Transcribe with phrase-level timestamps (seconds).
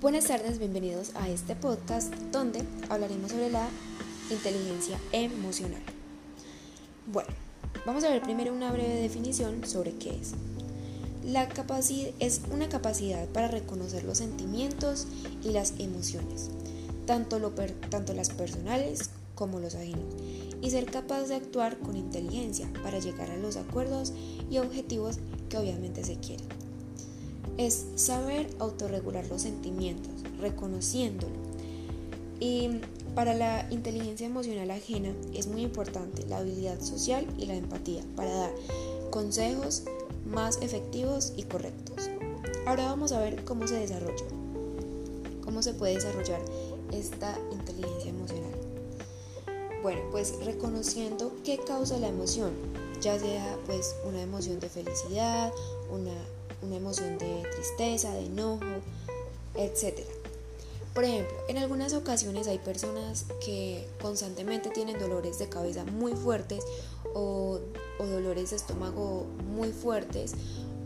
[0.00, 3.68] Buenas tardes, bienvenidos a este podcast donde hablaremos sobre la
[4.30, 5.82] inteligencia emocional.
[7.12, 7.28] Bueno,
[7.84, 10.32] vamos a ver primero una breve definición sobre qué es.
[11.22, 15.06] La capacidad es una capacidad para reconocer los sentimientos
[15.44, 16.48] y las emociones,
[17.04, 20.14] tanto, lo tanto las personales como los ajenos,
[20.62, 24.14] y ser capaz de actuar con inteligencia para llegar a los acuerdos
[24.50, 25.18] y objetivos
[25.50, 26.59] que obviamente se quieren
[27.60, 31.34] es saber autorregular los sentimientos, reconociéndolo.
[32.40, 32.70] Y
[33.14, 38.32] para la inteligencia emocional ajena es muy importante la habilidad social y la empatía para
[38.32, 38.50] dar
[39.10, 39.82] consejos
[40.24, 42.08] más efectivos y correctos.
[42.66, 44.24] Ahora vamos a ver cómo se desarrolla,
[45.44, 46.40] cómo se puede desarrollar
[46.92, 48.52] esta inteligencia emocional.
[49.82, 52.52] Bueno, pues reconociendo qué causa la emoción,
[53.00, 55.52] ya sea pues una emoción de felicidad,
[55.90, 56.12] una
[56.62, 58.64] una emoción de tristeza, de enojo,
[59.56, 60.00] etc.
[60.94, 66.64] Por ejemplo, en algunas ocasiones hay personas que constantemente tienen dolores de cabeza muy fuertes
[67.14, 67.60] o,
[67.98, 70.32] dolores de estómago muy fuertes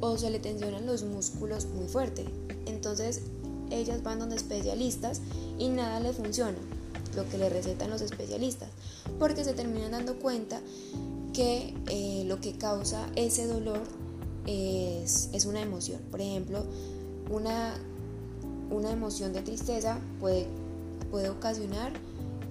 [0.00, 2.24] o se le tensionan los músculos muy fuerte.
[2.66, 3.22] Entonces
[3.70, 5.20] ellas van donde especialistas
[5.58, 6.58] y nada le funciona,
[7.14, 8.68] lo que le recetan los especialistas,
[9.18, 10.60] porque se terminan dando cuenta
[11.32, 13.80] que eh, lo que causa ese dolor
[14.46, 16.00] es, una emoción.
[16.10, 16.64] Por ejemplo,
[17.30, 17.74] una,
[18.70, 20.46] una emoción de tristeza puede,
[21.10, 21.92] puede ocasionar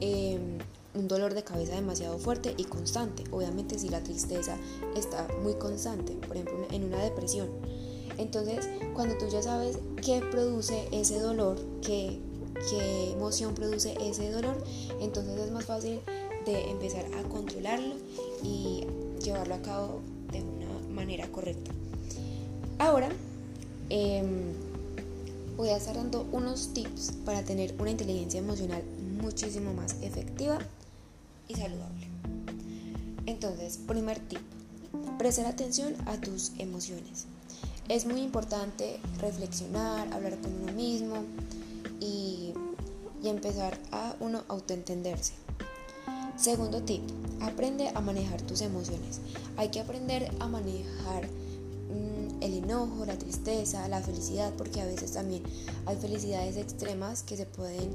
[0.00, 0.58] em,
[0.94, 3.24] un dolor de cabeza demasiado fuerte y constante.
[3.30, 4.56] Obviamente si la tristeza
[4.96, 7.48] está muy constante, por ejemplo en una depresión.
[8.18, 12.20] Entonces, cuando tú ya sabes qué produce ese dolor, qué,
[12.68, 14.62] qué emoción produce ese dolor,
[15.00, 16.00] entonces es más fácil
[16.46, 17.94] de empezar a controlarlo
[18.42, 18.86] y
[19.22, 20.00] llevarlo a cabo
[20.32, 21.70] de una manera correcta.
[22.78, 23.10] Ahora
[23.90, 24.52] em,
[25.56, 28.82] voy a estar dando unos tips para tener una inteligencia emocional
[29.20, 30.58] muchísimo más efectiva
[31.48, 32.08] y saludable.
[33.26, 34.40] Entonces, primer tip,
[35.18, 37.26] prestar atención a tus emociones.
[37.88, 41.16] Es muy importante reflexionar, hablar con uno mismo
[42.00, 42.54] y,
[43.22, 45.34] y empezar a uno autoentenderse.
[46.40, 47.02] Segundo tip,
[47.42, 49.20] aprende a manejar tus emociones.
[49.58, 51.28] Hay que aprender a manejar
[52.40, 55.42] el enojo, la tristeza, la felicidad, porque a veces también
[55.84, 57.90] hay felicidades extremas que se pueden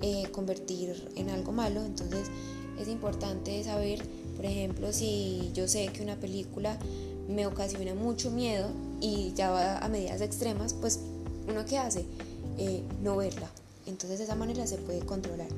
[0.00, 1.84] eh, convertir en algo malo.
[1.84, 2.28] Entonces
[2.80, 4.02] es importante saber,
[4.36, 6.78] por ejemplo, si yo sé que una película
[7.28, 8.70] me ocasiona mucho miedo
[9.02, 11.00] y ya va a medidas extremas, pues
[11.46, 12.06] uno que hace,
[12.56, 13.50] eh, no verla.
[13.86, 15.48] Entonces de esa manera se puede controlar.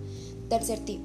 [0.49, 1.01] Tercer tip,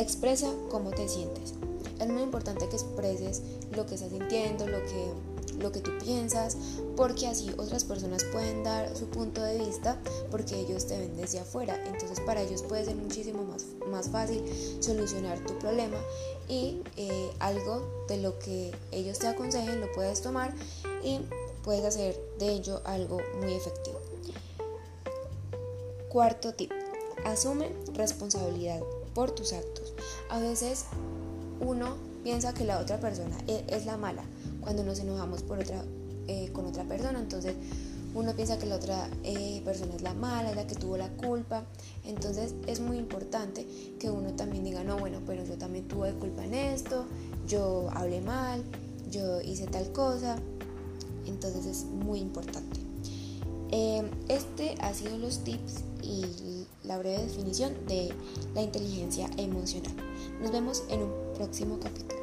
[0.00, 1.54] expresa cómo te sientes.
[2.00, 3.42] Es muy importante que expreses
[3.74, 5.12] lo que estás sintiendo, lo que
[5.58, 6.56] lo que tú piensas,
[6.96, 9.98] porque así otras personas pueden dar su punto de vista
[10.30, 11.76] porque ellos te ven desde afuera.
[11.86, 14.42] Entonces para ellos puede ser muchísimo más, más fácil
[14.80, 15.98] solucionar tu problema
[16.48, 20.54] y eh, algo de lo que ellos te aconsejen lo puedes tomar
[21.02, 21.20] y
[21.62, 24.00] puedes hacer de ello algo muy efectivo.
[26.08, 26.72] Cuarto tip,
[27.24, 28.80] asume responsabilidad
[29.14, 29.94] por tus actos.
[30.30, 30.86] A veces
[31.60, 34.22] uno piensa que la otra persona e, es la mala,
[34.60, 35.84] cuando nos enojamos por otra,
[36.26, 37.18] eh, con otra persona.
[37.18, 37.54] Entonces
[38.14, 41.08] uno piensa que la otra eh, persona es la mala, es la que tuvo la
[41.08, 41.64] culpa.
[42.04, 43.66] Entonces es muy importante
[43.98, 47.06] que uno también diga, no, bueno, pero yo también tuve culpa en esto,
[47.46, 48.62] yo hablé mal,
[49.10, 50.36] yo hice tal cosa.
[51.26, 52.80] Entonces es muy importante.
[53.70, 58.12] Eh, este ha sido los tips y la breve definición de
[58.54, 59.94] la inteligencia emocional.
[60.40, 62.17] Nos vemos en un próximo capítulo.